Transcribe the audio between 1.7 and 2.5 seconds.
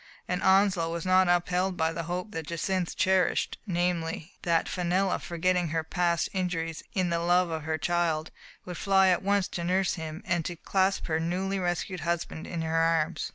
by the hope that